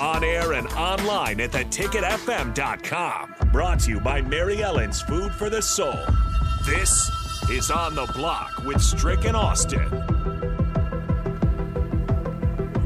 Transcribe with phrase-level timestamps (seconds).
[0.00, 3.34] On air and online at theticketfm.com.
[3.52, 5.98] Brought to you by Mary Ellen's Food for the Soul.
[6.64, 7.10] This
[7.50, 9.86] is On the Block with Strick and Austin.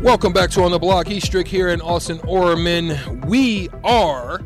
[0.02, 1.08] Welcome back to On the Block.
[1.08, 3.20] E Strick here in Austin Orman.
[3.20, 4.42] We are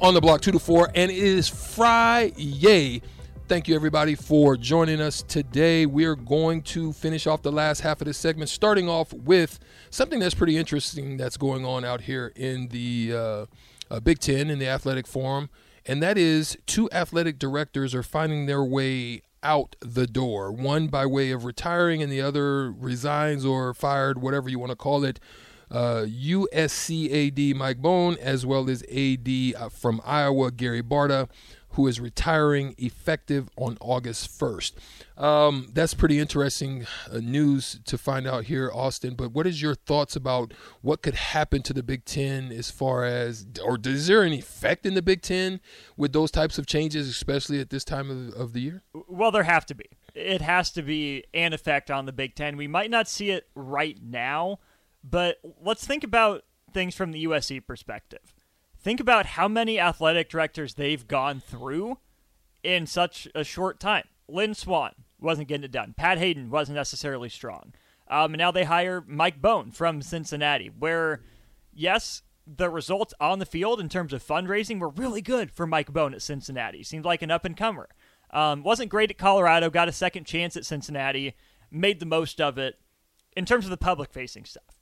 [0.00, 3.02] on the block two to four, and it is Friday.
[3.50, 5.84] Thank you, everybody, for joining us today.
[5.84, 9.58] We're going to finish off the last half of this segment, starting off with
[9.90, 13.46] something that's pretty interesting that's going on out here in the uh,
[13.90, 15.50] uh, Big Ten in the athletic forum,
[15.84, 20.52] and that is two athletic directors are finding their way out the door.
[20.52, 24.76] One by way of retiring, and the other resigns or fired, whatever you want to
[24.76, 25.18] call it.
[25.70, 31.28] Uh, USC AD Mike Bohn, as well as AD uh, from Iowa Gary Barta
[31.74, 34.72] who is retiring effective on August 1st.
[35.16, 39.14] Um, that's pretty interesting uh, news to find out here, Austin.
[39.14, 43.04] But what is your thoughts about what could happen to the Big Ten as far
[43.04, 45.60] as, or is there an effect in the Big Ten
[45.96, 48.82] with those types of changes, especially at this time of, of the year?
[49.06, 49.86] Well, there have to be.
[50.14, 52.56] It has to be an effect on the Big Ten.
[52.56, 54.58] We might not see it right now,
[55.02, 58.34] but let's think about things from the USC perspective
[58.80, 61.98] think about how many athletic directors they've gone through
[62.62, 64.04] in such a short time.
[64.28, 65.94] Lynn Swann wasn't getting it done.
[65.96, 67.74] Pat Haden wasn't necessarily strong.
[68.08, 71.22] Um, and now they hire Mike Bohn from Cincinnati, where,
[71.72, 75.92] yes, the results on the field in terms of fundraising were really good for Mike
[75.92, 76.82] Bohn at Cincinnati.
[76.82, 77.88] Seemed like an up and comer.
[78.32, 81.34] Um, wasn't great at Colorado, got a second chance at Cincinnati,
[81.70, 82.78] made the most of it
[83.36, 84.79] in terms of the public facing stuff.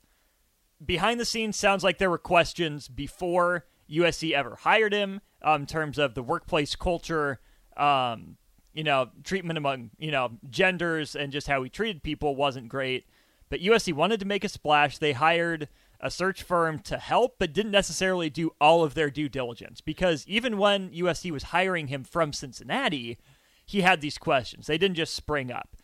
[0.83, 5.67] Behind the scenes, sounds like there were questions before USC ever hired him um, in
[5.67, 7.39] terms of the workplace culture,
[7.75, 8.37] um,
[8.73, 13.05] you know, treatment among, you know, genders and just how he treated people wasn't great.
[13.49, 14.97] But USC wanted to make a splash.
[14.97, 15.67] They hired
[15.99, 20.25] a search firm to help, but didn't necessarily do all of their due diligence because
[20.27, 23.17] even when USC was hiring him from Cincinnati,
[23.65, 24.67] he had these questions.
[24.67, 25.75] They didn't just spring up.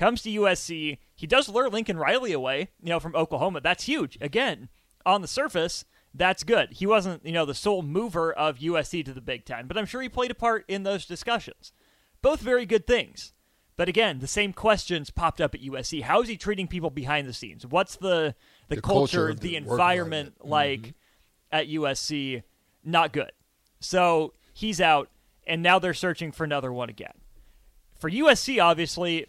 [0.00, 3.60] Comes to USC, he does lure Lincoln Riley away, you know, from Oklahoma.
[3.60, 4.16] That's huge.
[4.22, 4.70] Again,
[5.04, 5.84] on the surface,
[6.14, 6.72] that's good.
[6.72, 9.84] He wasn't, you know, the sole mover of USC to the Big Ten, but I'm
[9.84, 11.74] sure he played a part in those discussions.
[12.22, 13.34] Both very good things.
[13.76, 16.00] But again, the same questions popped up at USC.
[16.00, 17.66] How is he treating people behind the scenes?
[17.66, 18.34] What's the
[18.68, 20.90] the, the culture, culture the, the environment like mm-hmm.
[21.52, 22.42] at USC?
[22.82, 23.32] Not good.
[23.80, 25.10] So he's out,
[25.46, 27.12] and now they're searching for another one again.
[27.98, 29.26] For USC, obviously,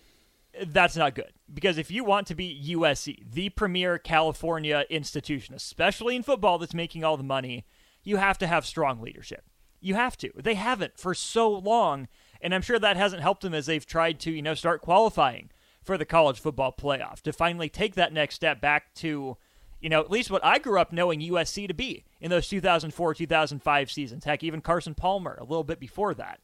[0.67, 6.16] that's not good because if you want to be USC, the premier California institution, especially
[6.16, 7.66] in football that's making all the money,
[8.03, 9.45] you have to have strong leadership.
[9.79, 10.31] You have to.
[10.35, 12.07] They haven't for so long,
[12.39, 15.50] and I'm sure that hasn't helped them as they've tried to, you know, start qualifying
[15.81, 19.38] for the college football playoff to finally take that next step back to,
[19.79, 23.16] you know, at least what I grew up knowing USC to be in those 2004
[23.16, 24.25] 2005 seasons.
[24.25, 26.39] Heck, even Carson Palmer a little bit before that.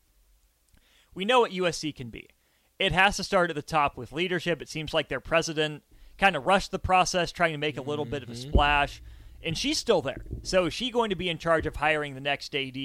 [1.13, 2.29] We know what USC can be
[2.79, 4.61] it has to start at the top with leadership.
[4.61, 5.83] It seems like their president
[6.17, 8.11] kind of rushed the process, trying to make a little mm-hmm.
[8.11, 8.49] bit of a mm-hmm.
[8.49, 9.01] splash,
[9.43, 10.23] and she's still there.
[10.43, 12.77] So is she going to be in charge of hiring the next AD?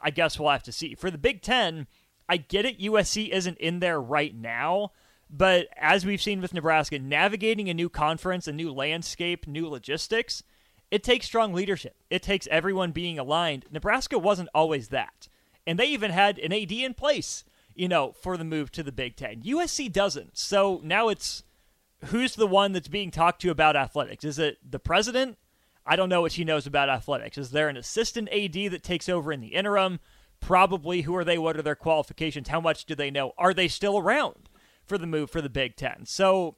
[0.00, 0.94] I guess we'll have to see.
[0.94, 1.86] For the Big Ten,
[2.28, 2.80] I get it.
[2.80, 4.92] USC isn't in there right now.
[5.30, 10.42] But as we've seen with Nebraska, navigating a new conference, a new landscape, new logistics,
[10.90, 11.96] it takes strong leadership.
[12.08, 13.66] It takes everyone being aligned.
[13.70, 15.28] Nebraska wasn't always that.
[15.66, 17.44] And they even had an AD in place
[17.78, 19.40] you know, for the move to the Big Ten.
[19.42, 20.36] USC doesn't.
[20.36, 21.44] So now it's
[22.06, 24.24] who's the one that's being talked to about athletics?
[24.24, 25.38] Is it the president?
[25.86, 27.38] I don't know what she knows about athletics.
[27.38, 30.00] Is there an assistant AD that takes over in the interim?
[30.40, 31.02] Probably.
[31.02, 31.38] Who are they?
[31.38, 32.48] What are their qualifications?
[32.48, 33.32] How much do they know?
[33.38, 34.48] Are they still around
[34.84, 36.04] for the move for the Big Ten?
[36.04, 36.56] So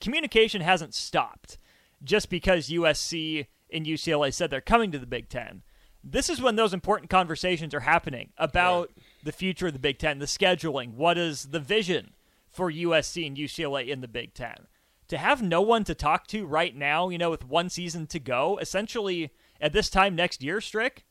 [0.00, 1.58] communication hasn't stopped
[2.02, 5.62] just because USC and UCLA said they're coming to the Big Ten.
[6.08, 9.98] This is when those important conversations are happening about right the future of the Big
[9.98, 12.12] Ten, the scheduling, what is the vision
[12.48, 14.68] for USC and UCLA in the Big Ten.
[15.08, 18.20] To have no one to talk to right now, you know, with one season to
[18.20, 19.30] go, essentially
[19.60, 21.04] at this time next year, Strick,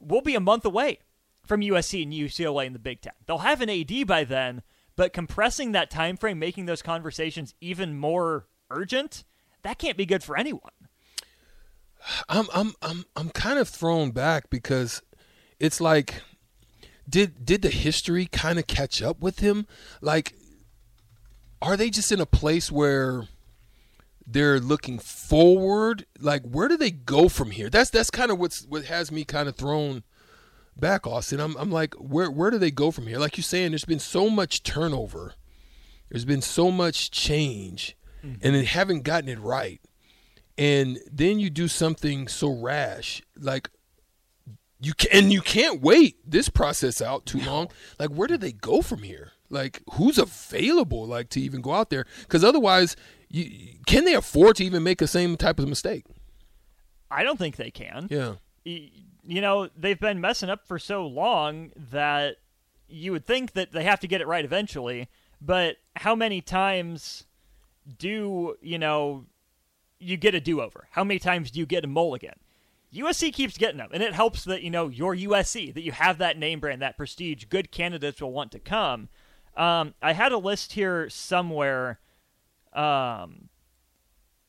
[0.00, 0.98] we'll be a month away
[1.46, 3.12] from USC and UCLA in the Big Ten.
[3.26, 4.62] They'll have an AD by then,
[4.96, 9.24] but compressing that time frame, making those conversations even more urgent,
[9.62, 10.72] that can't be good for anyone.
[12.28, 15.02] I'm I'm I'm I'm kind of thrown back because
[15.58, 16.22] it's like
[17.08, 19.66] did did the history kind of catch up with him?
[20.00, 20.34] Like
[21.60, 23.28] are they just in a place where
[24.26, 26.06] they're looking forward?
[26.18, 27.70] Like where do they go from here?
[27.70, 30.02] That's that's kind of what's what has me kind of thrown
[30.76, 31.40] back, Austin.
[31.40, 33.18] I'm I'm like where where do they go from here?
[33.18, 35.34] Like you're saying there's been so much turnover.
[36.10, 38.36] There's been so much change mm-hmm.
[38.42, 39.80] and they haven't gotten it right.
[40.58, 43.70] And then you do something so rash like
[44.80, 47.68] you can and you can't wait this process out too long.
[47.98, 49.32] Like where do they go from here?
[49.48, 52.06] Like who's available like to even go out there?
[52.22, 52.96] Because otherwise,
[53.28, 56.04] you, can they afford to even make the same type of mistake?
[57.10, 58.08] I don't think they can.
[58.10, 58.34] Yeah.
[58.64, 62.36] You know they've been messing up for so long that
[62.88, 65.08] you would think that they have to get it right eventually.
[65.40, 67.24] But how many times
[67.98, 69.26] do you know
[70.02, 70.88] you get a do over?
[70.90, 72.34] How many times do you get a mulligan?
[72.94, 76.18] USC keeps getting them, and it helps that you know you're USC, that you have
[76.18, 77.44] that name brand, that prestige.
[77.46, 79.08] Good candidates will want to come.
[79.56, 82.00] Um, I had a list here somewhere
[82.74, 83.48] um,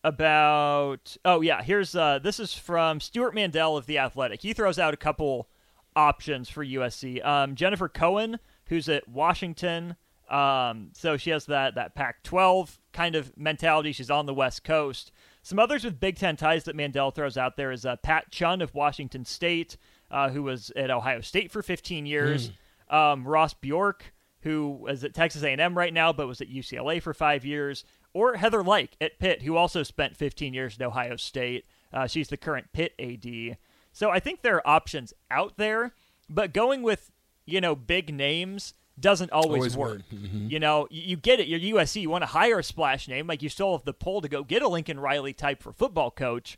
[0.03, 1.15] about.
[1.23, 4.41] Oh yeah, here's uh, this is from Stewart Mandel of the Athletic.
[4.41, 5.47] He throws out a couple
[5.95, 7.25] options for USC.
[7.25, 9.95] Um, Jennifer Cohen, who's at Washington.
[10.29, 13.93] Um, so she has that that Pac-12 kind of mentality.
[13.93, 15.11] She's on the West Coast.
[15.43, 18.61] Some others with Big Ten ties that Mandel throws out there is uh, Pat Chun
[18.61, 19.77] of Washington State,
[20.09, 22.51] uh, who was at Ohio State for 15 years.
[22.89, 22.95] Mm.
[22.95, 27.13] Um, Ross Bjork, who is at Texas A&M right now, but was at UCLA for
[27.13, 27.83] five years.
[28.13, 31.65] Or Heather Lyke at Pitt, who also spent 15 years at Ohio State.
[31.91, 33.57] Uh, she's the current Pitt AD.
[33.91, 35.93] So I think there are options out there,
[36.29, 37.11] but going with
[37.45, 40.01] you know big names doesn't always, always work.
[40.13, 40.47] Mm-hmm.
[40.49, 41.47] You know, you, you, get it.
[41.47, 42.01] You're USC.
[42.01, 44.43] You want to hire a splash name, like you still have the pull to go
[44.43, 46.57] get a Lincoln Riley type for football coach.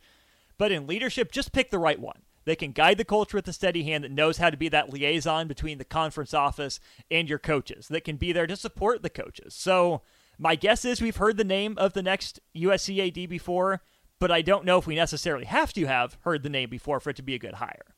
[0.57, 2.21] But in leadership, just pick the right one.
[2.45, 4.93] They can guide the culture with a steady hand that knows how to be that
[4.93, 6.79] liaison between the conference office
[7.09, 9.53] and your coaches, that can be there to support the coaches.
[9.55, 10.01] So,
[10.37, 13.81] my guess is we've heard the name of the next USC AD before,
[14.19, 17.09] but I don't know if we necessarily have to have heard the name before for
[17.09, 17.94] it to be a good hire.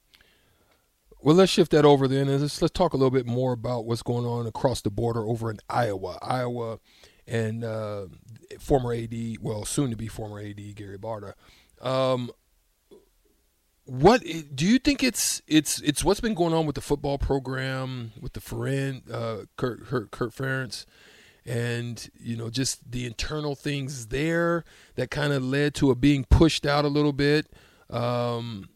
[1.22, 2.28] Well, let's shift that over then.
[2.28, 5.22] And let's, let's talk a little bit more about what's going on across the border
[5.22, 6.20] over in Iowa.
[6.22, 6.80] Iowa
[7.28, 8.08] and uh,
[8.60, 11.34] former AD, well, soon to be former AD Gary Barta.
[11.82, 12.32] Um,
[13.88, 14.22] what
[14.54, 18.34] do you think it's it's it's what's been going on with the football program with
[18.34, 20.86] the Ferentz, uh, Kurt, Kurt, Kirk Ferentz,
[21.46, 24.66] and you know just the internal things there
[24.96, 27.48] that kind of led to it being pushed out a little bit.
[27.90, 28.68] Um,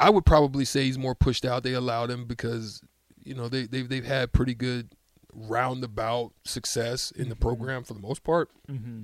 [0.00, 1.62] I would probably say he's more pushed out.
[1.62, 2.82] They allowed him because
[3.22, 4.94] you know they they've they've had pretty good
[5.32, 7.42] roundabout success in the mm-hmm.
[7.42, 8.50] program for the most part.
[8.68, 9.02] Mm-hmm.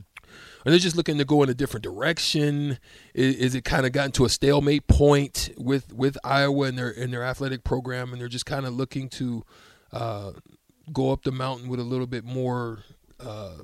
[0.64, 2.78] Are they just looking to go in a different direction?
[3.14, 6.90] Is, is it kind of gotten to a stalemate point with with Iowa and their
[6.90, 9.44] in their athletic program, and they're just kind of looking to
[9.92, 10.32] uh,
[10.92, 12.80] go up the mountain with a little bit more,
[13.20, 13.58] uh,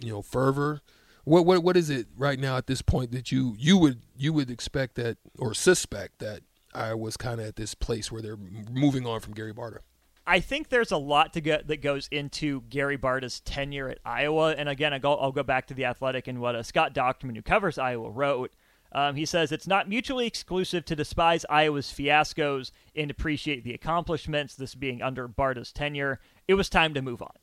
[0.00, 0.82] you know, fervor?
[1.24, 4.32] What what what is it right now at this point that you you would you
[4.32, 6.42] would expect that or suspect that
[6.74, 9.78] I was kind of at this place where they're moving on from Gary Barta.
[10.26, 14.54] I think there's a lot to get that goes into Gary Barta's tenure at Iowa.
[14.56, 17.36] And again, I'll go, I'll go back to the Athletic and what uh, Scott Dochterman,
[17.36, 18.52] who covers Iowa, wrote.
[18.92, 24.54] Um, he says it's not mutually exclusive to despise Iowa's fiascos and appreciate the accomplishments.
[24.54, 27.34] This being under Barta's tenure, it was time to move on.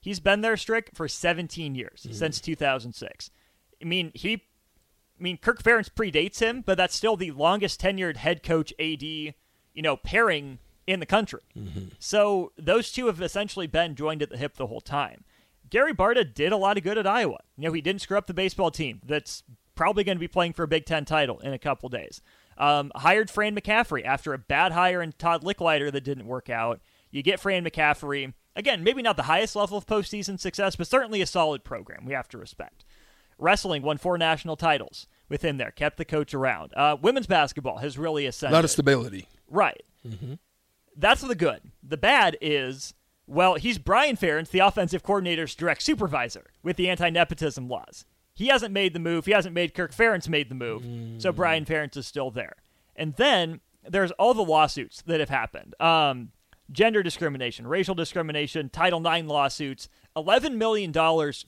[0.00, 2.12] He's been there, Strick, for 17 years mm-hmm.
[2.12, 3.30] since 2006.
[3.82, 4.44] I mean, he
[5.20, 9.02] I mean, Kirk Ferentz predates him, but that's still the longest tenured head coach AD,
[9.02, 9.34] you
[9.76, 11.42] know, pairing in the country.
[11.56, 11.88] Mm-hmm.
[11.98, 15.24] So those two have essentially been joined at the hip the whole time.
[15.68, 17.38] Gary Barta did a lot of good at Iowa.
[17.56, 19.44] You know, he didn't screw up the baseball team that's
[19.76, 22.22] probably going to be playing for a Big Ten title in a couple days.
[22.58, 26.80] Um, hired Fran McCaffery after a bad hire in Todd Lickliter that didn't work out.
[27.10, 28.34] You get Fran McCaffery.
[28.56, 32.14] Again, maybe not the highest level of postseason success, but certainly a solid program we
[32.14, 32.84] have to respect.
[33.40, 36.72] Wrestling won four national titles with him there, kept the coach around.
[36.74, 38.54] Uh, women's basketball has really ascended.
[38.54, 39.26] A lot of stability.
[39.48, 39.82] Right.
[40.06, 40.34] Mm-hmm.
[40.96, 41.60] That's the good.
[41.82, 42.94] The bad is,
[43.26, 48.04] well, he's Brian Ferentz, the offensive coordinator's direct supervisor with the anti nepotism laws.
[48.34, 49.26] He hasn't made the move.
[49.26, 50.82] He hasn't made Kirk Ferentz made the move.
[50.82, 51.20] Mm.
[51.20, 52.56] So Brian Ferentz is still there.
[52.96, 55.74] And then there's all the lawsuits that have happened.
[55.80, 56.30] Um,
[56.70, 60.92] gender discrimination, racial discrimination, Title IX lawsuits, $11 million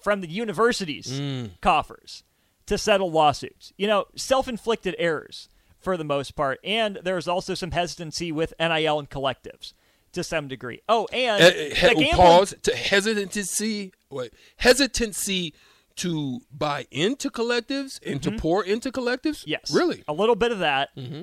[0.00, 1.50] from the university's mm.
[1.60, 2.24] coffers
[2.66, 3.72] to settle lawsuits.
[3.76, 5.48] You know, self inflicted errors
[5.78, 6.60] for the most part.
[6.64, 9.74] And there's also some hesitancy with NIL and collectives
[10.12, 10.80] to some degree.
[10.88, 13.92] Oh, and uh, he- gambling- pause to hesitancy.
[14.10, 15.54] Wait, hesitancy
[15.96, 18.36] to buy into collectives and mm-hmm.
[18.36, 19.44] to pour into collectives.
[19.46, 20.94] Yes, really, a little bit of that.
[20.96, 21.22] Mm-hmm.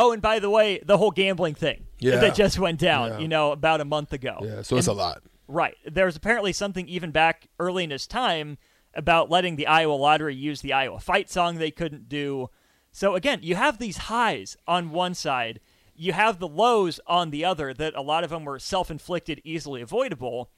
[0.00, 2.16] Oh, and by the way, the whole gambling thing Yeah.
[2.20, 3.18] that just went down, Yeah.
[3.18, 4.38] you know, about a month ago.
[4.42, 5.22] Yeah, so it's a lot.
[5.46, 5.76] Right.
[5.84, 8.56] There's apparently something even back early in his time
[8.94, 12.48] about letting the Iowa lottery use the Iowa fight song they couldn't do.
[12.92, 15.60] So again, you have these highs on one side,
[15.94, 19.82] you have the lows on the other that a lot of them were self-inflicted, easily
[19.82, 20.50] avoidable.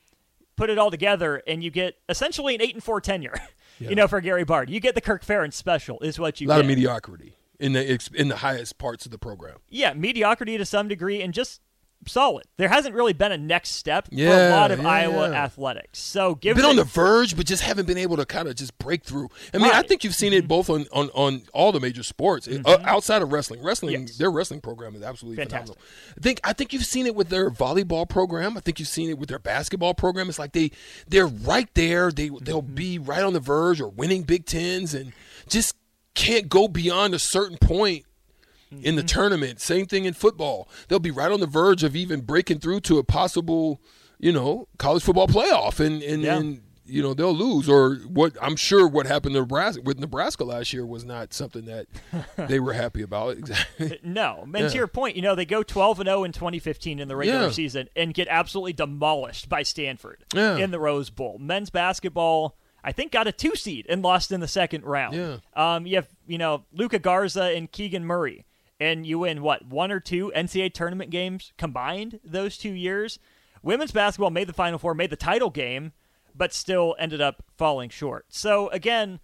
[0.56, 3.34] Put it all together and you get essentially an 8 and 4 tenure.
[3.78, 4.70] You know, for Gary Bard.
[4.70, 6.60] You get the Kirk Ferentz special is what you A lot get.
[6.60, 9.56] of mediocrity in the in the highest parts of the program.
[9.68, 11.60] yeah, mediocrity to some degree and just
[12.08, 12.44] solid.
[12.56, 15.44] There hasn't really been a next step for a lot of yeah, Iowa yeah.
[15.44, 16.00] athletics.
[16.00, 18.56] So give been it on the verge, but just haven't been able to kind of
[18.56, 19.28] just break through.
[19.54, 22.48] I mean, I think you've seen it both on, on, on all the major sports
[22.48, 23.62] uh, outside of wrestling.
[23.62, 24.06] Wrestling, Mm-hmm.
[24.06, 24.18] Yes.
[24.18, 25.76] their wrestling program is absolutely Fantastic.
[25.76, 26.14] phenomenal.
[26.18, 28.56] I think I think you've seen it with their volleyball program.
[28.56, 30.28] I think you've seen it with their basketball program.
[30.28, 30.72] It's like they
[31.06, 32.10] they're right there.
[32.10, 32.74] They they'll Mm-hmm.
[32.74, 35.12] be right on the verge or winning Big Tens and
[35.48, 35.76] just
[36.22, 38.04] can't go beyond a certain point
[38.70, 38.96] in Mm-hmm.
[38.96, 39.60] the tournament.
[39.60, 40.66] Same thing in football.
[40.88, 43.82] They'll be right on the verge of even breaking through to a possible,
[44.18, 46.38] you know, college football playoff, and and, Yeah.
[46.38, 47.68] and you know they'll lose.
[47.68, 51.66] Or what I'm sure what happened to Nebraska with Nebraska last year was not something
[51.66, 51.86] that
[52.48, 53.36] they were happy about.
[53.42, 53.98] Exactly.
[54.02, 54.68] No, and Yeah.
[54.68, 57.42] to your point, you know they go 12 and 0 in 2015 in the regular
[57.48, 57.50] Yeah.
[57.50, 60.56] season and get absolutely demolished by Stanford Yeah.
[60.56, 61.36] in the Rose Bowl.
[61.38, 65.14] Men's basketball, I think, got a two seed and lost in the second round.
[65.16, 65.36] Yeah.
[65.54, 68.44] Um, you have you know Luka Garza and Keegan Murray,
[68.80, 73.18] and you win what one or two NCAA tournament games combined those two years.
[73.62, 75.92] Women's basketball made the Final Four, made the title game,
[76.34, 78.26] but still ended up falling short.
[78.28, 79.20] So again,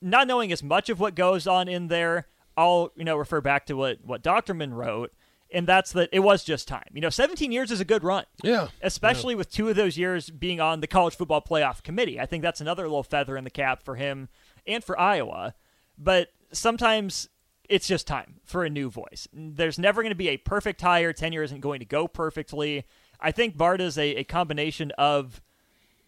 [0.00, 3.66] not knowing as much of what goes on in there, I'll you know refer back
[3.66, 5.12] to what what Dochterman wrote,
[5.52, 6.88] and that's that it was just time.
[6.92, 8.68] You know, 17 years is a good run, yeah.
[8.82, 12.20] especially with two of those years being on the college football playoff committee.
[12.20, 14.28] I think that's another little feather in the cap for him
[14.66, 15.54] and for Iowa.
[15.98, 17.28] But sometimes
[17.68, 19.28] it's just time for a new voice.
[19.32, 21.12] There's never going to be a perfect hire.
[21.12, 22.84] Tenure isn't going to go perfectly.
[23.20, 25.40] I think Bart is a, a combination of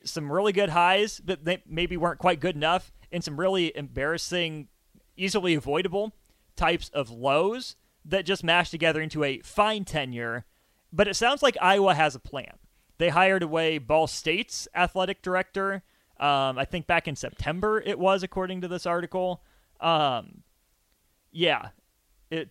[0.05, 4.69] some really good highs that they maybe weren't quite good enough, and some really embarrassing,
[5.17, 6.15] easily avoidable
[6.57, 10.45] types of lows that just mashed together into a fine tenure.
[10.93, 12.59] But it sounds like Iowa has a plan.
[12.99, 15.83] They hired away Ball State's athletic director.
[16.21, 19.43] Um, I think back in September it was, according to this article.
[19.81, 20.43] Um,
[21.33, 21.71] yeah,
[22.31, 22.51] it.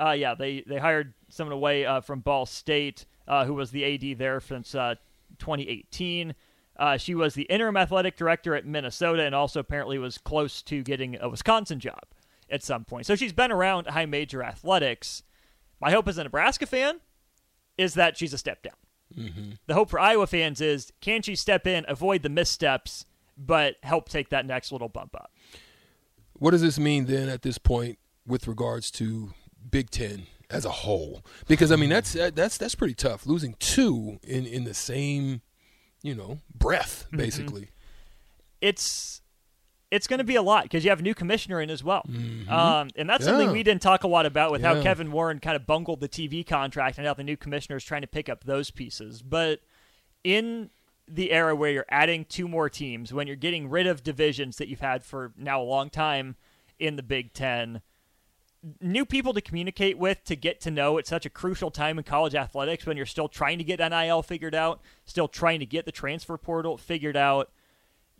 [0.00, 3.84] Uh, yeah, they they hired someone away uh, from Ball State, uh, who was the
[3.84, 4.94] AD there since uh,
[5.38, 6.34] 2018.
[6.76, 10.82] Uh, she was the interim athletic director at Minnesota, and also apparently was close to
[10.84, 12.04] getting a Wisconsin job
[12.50, 13.06] at some point.
[13.06, 15.22] So she's been around high major athletics.
[15.80, 17.00] My hope as a Nebraska fan
[17.76, 18.74] is that she's a step down.
[19.66, 24.08] The hope for Iowa fans is can she step in, avoid the missteps, but help
[24.08, 25.32] take that next little bump up?
[26.34, 29.32] What does this mean then at this point with regards to
[29.70, 31.24] Big Ten as a whole?
[31.48, 33.26] Because I mean that's that's that's pretty tough.
[33.26, 35.40] Losing two in in the same,
[36.02, 37.16] you know, breath Mm-hmm.
[37.16, 37.68] basically.
[38.60, 39.22] it's
[39.90, 42.04] it's going to be a lot because you have a new commissioner in as well,
[42.48, 43.52] um, and that's something Mm-hmm.
[43.54, 46.46] We didn't talk a lot about with how Kevin Warren kind of bungled the TV
[46.46, 49.22] contract and how the new commissioner is trying to pick up those pieces.
[49.22, 49.60] But
[50.24, 50.70] in
[51.06, 54.68] the era where you're adding two more teams, when you're getting rid of divisions that
[54.68, 56.36] you've had for now a long time
[56.78, 57.80] in the Big Ten,
[58.80, 62.04] new people to communicate with to get to know at such a crucial time in
[62.04, 65.86] college athletics when you're still trying to get NIL figured out, still trying to get
[65.86, 67.50] the transfer portal figured out.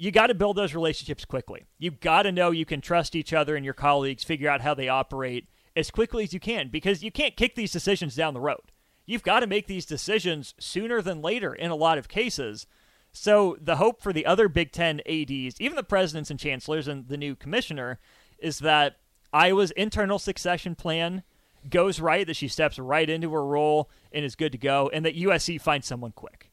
[0.00, 1.66] You got to build those relationships quickly.
[1.78, 4.72] You got to know you can trust each other and your colleagues, figure out how
[4.72, 8.40] they operate as quickly as you can because you can't kick these decisions down the
[8.40, 8.70] road.
[9.06, 12.66] You've got to make these decisions sooner than later in a lot of cases.
[13.10, 17.08] So the hope for the other Big Ten ADs, even the presidents and chancellors and
[17.08, 17.98] the new commissioner,
[18.38, 18.98] is that
[19.32, 21.24] Iowa's internal succession plan
[21.68, 25.04] goes right, that she steps right into her role and is good to go, and
[25.04, 26.47] that USC finds someone quick.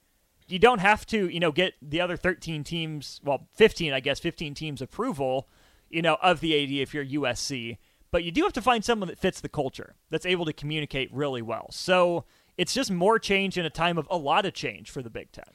[0.48, 4.20] You don't have to, you know, get the other 13 teams, well, 15, I guess,
[4.20, 5.48] 15 teams approval,
[5.90, 7.78] you know, of the AD if you're USC,
[8.12, 11.14] but you do have to find someone that fits the culture, that's able to communicate
[11.14, 11.68] really well.
[11.72, 12.26] So
[12.58, 15.32] it's just more change in a time of a lot of change for the Big
[15.32, 15.46] Ten.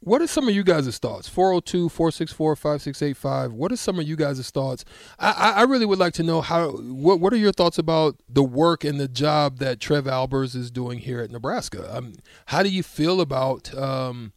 [0.00, 1.28] What are some of you guys' thoughts?
[1.28, 3.52] 402 464 5685.
[3.52, 4.84] What are some of you guys' thoughts?
[5.18, 6.70] I, I really would like to know how.
[6.70, 10.70] What What are your thoughts about the work and the job that Trev Alberts is
[10.70, 11.96] doing here at Nebraska?
[11.96, 12.14] Um,
[12.46, 14.32] how do you feel about, um,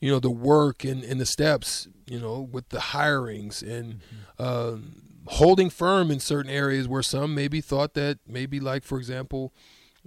[0.00, 4.02] you know, the work and, and the steps, you know, with the hirings and
[4.38, 9.54] um, holding firm in certain areas where some maybe thought that maybe, like, for example,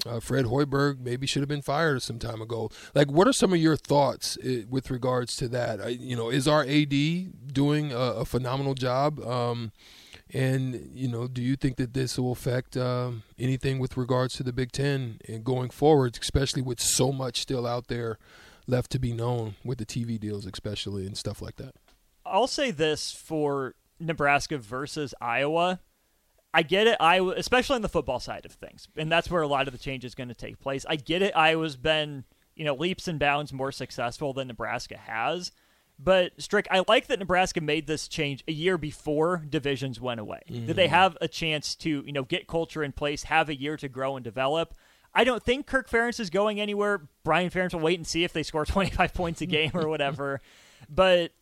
[0.06, 2.70] uh, Fred Hoiberg maybe should have been fired some time ago.
[2.94, 5.82] Like, what are some of your thoughts uh, with regards to that?
[5.82, 9.20] I, you know, is our AD doing a, a phenomenal job?
[9.20, 9.72] Um,
[10.32, 14.44] And you know, do you think that this will affect um, anything with regards to
[14.44, 18.20] the Big Ten and going forward, especially with so much still out there
[18.68, 21.74] left to be known with the TV deals, especially and stuff like that?
[22.28, 25.80] I'll say this for Nebraska versus Iowa.
[26.54, 29.48] I get it, Iowa, especially on the football side of things, and that's where a
[29.48, 30.86] lot of the change is going to take place.
[30.90, 32.24] I get it, Iowa's been
[32.56, 35.52] you know leaps and bounds more successful than Nebraska has.
[36.02, 40.42] But Strick, I like that Nebraska made this change a year before divisions went away.
[40.50, 40.68] Mm-hmm.
[40.68, 43.76] That they have a chance to, you know, get culture in place, have a year
[43.76, 44.74] to grow and develop.
[45.14, 47.10] I don't think Kirk Ferentz is going anywhere.
[47.26, 50.40] Brian Ferentz will wait and see if they score 25 points a game or whatever.
[50.90, 51.34] but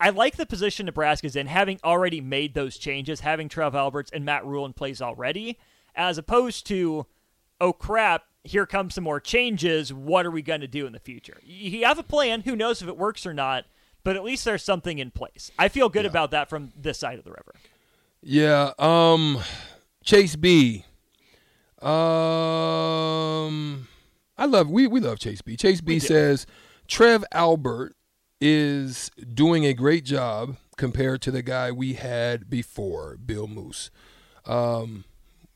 [0.00, 4.24] I like the position Nebraska's in, having already made those changes, having Trev Alberts and
[4.24, 5.58] Matt Rhule in place already,
[5.94, 7.06] as opposed to,
[7.60, 9.92] oh crap, here comes some more changes.
[9.92, 11.38] What are we going to do in the future?
[11.42, 12.42] You have a plan.
[12.42, 13.64] Who knows if it works or not?
[14.08, 15.50] but at least there's something in place.
[15.58, 16.10] I feel good yeah.
[16.10, 17.52] about that from this side of the river.
[18.22, 18.72] Yeah.
[18.78, 19.40] Um,
[20.02, 20.86] Chase B.
[21.82, 21.92] Um,
[24.38, 25.58] I love we we love Chase B.
[25.58, 26.46] Chase B says
[26.86, 27.96] Trev Albert
[28.40, 33.90] is doing a great job compared to the guy we had before, Bill Moos.
[34.46, 35.04] Um,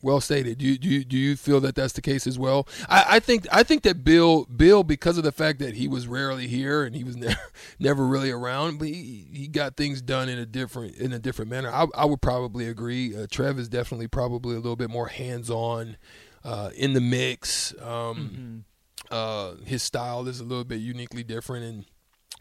[0.02, 0.58] well stated.
[0.58, 2.66] Do you, do you, do you feel that that's the case as well?
[2.88, 6.08] I, I think I think that Bill Bill because of the fact that he was
[6.08, 7.40] rarely here and he was never
[7.78, 11.50] never really around, but he, he got things done in a different in a different
[11.50, 11.70] manner.
[11.70, 13.16] I, I would probably agree.
[13.16, 15.96] Uh, Trev is definitely probably a little bit more hands on
[16.44, 17.72] uh, in the mix.
[17.80, 18.64] Um,
[19.08, 19.14] mm-hmm.
[19.14, 21.84] uh, his style is a little bit uniquely different and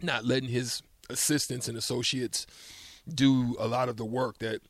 [0.04, 2.48] not letting his assistants and associates
[3.08, 4.62] do a lot of the work that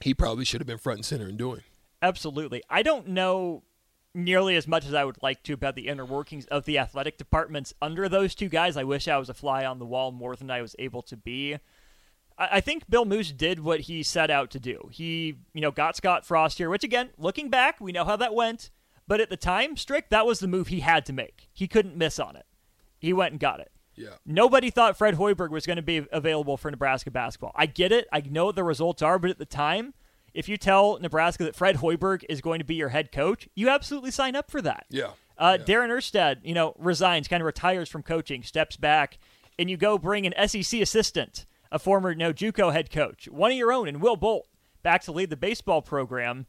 [0.00, 1.62] he probably should have been front and center in doing.
[2.00, 2.62] Absolutely.
[2.68, 3.62] I don't know
[4.14, 7.16] nearly as much as I would like to about the inner workings of the athletic
[7.16, 8.76] departments under those two guys.
[8.76, 11.16] I wish I was a fly on the wall more than I was able to
[11.16, 11.58] be.
[12.38, 14.88] I think Bill Moos did what he set out to do.
[14.90, 18.34] He, you know, got Scott Frost here, which again, looking back, we know how that
[18.34, 18.70] went.
[19.06, 21.48] But at the time, Strick, that was the move he had to make.
[21.52, 22.46] He couldn't miss on it.
[22.98, 23.70] He went and got it.
[24.02, 24.14] Yeah.
[24.26, 27.52] Nobody thought Fred Hoiberg was going to be available for Nebraska basketball.
[27.54, 28.08] I get it.
[28.12, 29.94] I know what the results are, but at the time,
[30.34, 33.68] if you tell Nebraska that Fred Hoiberg is going to be your head coach, you
[33.68, 34.86] absolutely sign up for that.
[34.90, 35.10] Yeah.
[35.38, 35.64] Uh, yeah.
[35.64, 39.18] Darren Erstad, you know, resigns, kind of retires from coaching, steps back,
[39.58, 43.50] and you go bring an SEC assistant, a former you know, JUCO head coach, one
[43.50, 44.48] of your own, and Will Bolt,
[44.82, 46.46] back to lead the baseball program,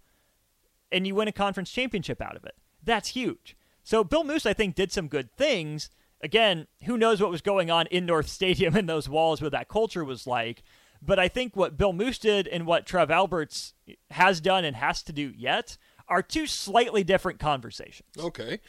[0.92, 2.56] and you win a conference championship out of it.
[2.84, 3.58] That's huge.
[3.84, 5.90] So Bill Moos, I think, did some good things.
[6.24, 9.68] Again, who knows what was going on in North Stadium in those walls, what that
[9.68, 10.64] culture was like.
[11.02, 13.74] But I think what Bill Moos did and what Trev Alberts
[14.12, 18.10] has done and has to do yet are two slightly different conversations.
[18.18, 18.60] Okay.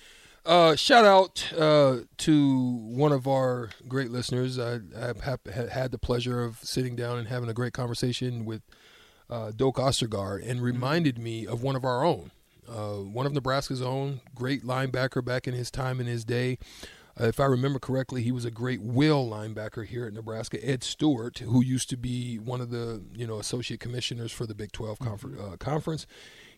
[0.45, 4.59] Uh, shout out uh, to one of our great listeners.
[4.59, 8.63] I, I have had the pleasure of sitting down and having a great conversation with
[9.31, 10.65] uh, Doak Ostergard and mm-hmm.
[10.65, 12.31] reminded me of one of our own,
[12.69, 16.59] uh, one of Nebraska's own, great linebacker back in his time in his day.
[17.19, 20.59] Uh, if I remember correctly, he was a great will linebacker here at Nebraska.
[20.67, 24.55] Ed Stewart, who used to be one of the you know associate commissioners for the
[24.55, 25.53] Big 12 mm-hmm.
[25.53, 26.07] uh, conference,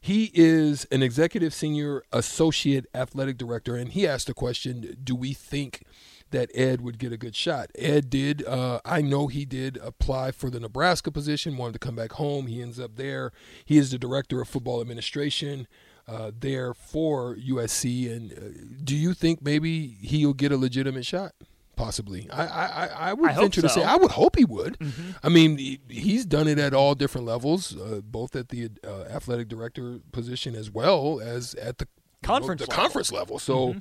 [0.01, 5.33] he is an executive senior associate athletic director, and he asked the question: Do we
[5.33, 5.83] think?
[6.31, 7.71] that Ed would get a good shot.
[7.77, 8.45] Ed did.
[8.45, 12.49] Uh, I know he did apply for the Nebraska position, wanted to come back home.
[12.49, 13.31] He ends up there.
[13.64, 15.69] He is the director of football administration
[16.09, 18.11] uh, there for USC.
[18.14, 21.33] And uh, do you think maybe he'll get a legitimate shot?
[21.77, 22.27] Possibly.
[22.31, 23.69] I I, I would I venture so.
[23.69, 24.79] to say I would hope he would.
[24.79, 25.11] Mm-hmm.
[25.23, 29.03] I mean, he, he's done it at all different levels, uh, both at the uh,
[29.03, 31.87] athletic director position as well as at the
[32.23, 32.83] conference the level.
[32.83, 33.38] conference level.
[33.38, 33.79] So, mm-hmm.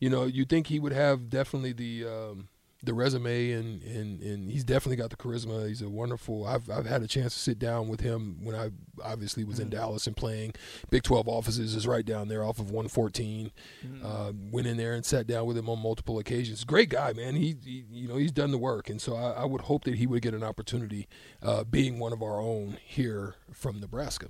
[0.00, 2.48] you know, you think he would have definitely the um,
[2.86, 5.66] the resume and, and, and he's definitely got the charisma.
[5.68, 6.46] He's a wonderful.
[6.46, 8.70] I've I've had a chance to sit down with him when I
[9.04, 9.72] obviously was in mm.
[9.72, 10.54] Dallas and playing.
[10.88, 13.50] Big Twelve offices is right down there off of 114.
[13.84, 14.04] Mm.
[14.04, 16.64] Uh, went in there and sat down with him on multiple occasions.
[16.64, 17.34] Great guy, man.
[17.34, 19.96] He, he you know he's done the work, and so I, I would hope that
[19.96, 21.08] he would get an opportunity,
[21.42, 24.28] uh, being one of our own here from Nebraska.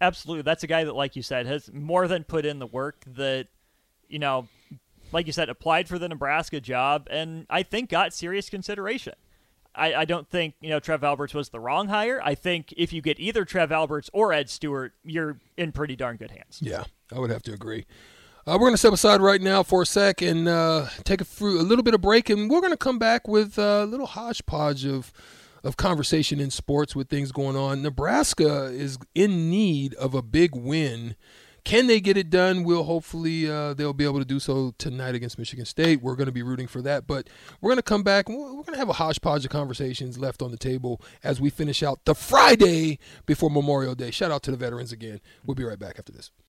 [0.00, 3.04] Absolutely, that's a guy that, like you said, has more than put in the work
[3.06, 3.48] that
[4.08, 4.48] you know
[5.12, 9.14] like you said, applied for the Nebraska job and I think got serious consideration.
[9.74, 12.20] I, I, don't think, you know, Trev Alberts was the wrong hire.
[12.24, 16.16] I think if you get either Trev Alberts or Ed Stewart, you're in pretty darn
[16.16, 16.58] good hands.
[16.60, 17.86] Yeah, I would have to agree.
[18.46, 21.26] Uh, we're going to step aside right now for a sec and uh, take a,
[21.40, 24.84] a, little bit of break, and we're going to come back with a little hodgepodge
[24.84, 25.12] of
[25.64, 27.82] of conversation in sports with things going on.
[27.82, 31.16] Nebraska is in need of a big win
[31.68, 32.64] Can they get it done?
[32.64, 36.00] We'll hopefully uh, they'll be able to do so tonight against Michigan State.
[36.00, 37.28] We're going to be rooting for that, but
[37.60, 38.26] we're going to come back.
[38.26, 41.82] We're going to have a hodgepodge of conversations left on the table as we finish
[41.82, 44.10] out the Friday before Memorial Day.
[44.10, 45.20] Shout out to the veterans again.
[45.44, 46.30] We'll be right back after this.